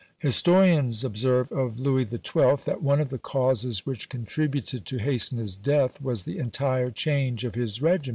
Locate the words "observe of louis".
1.03-2.07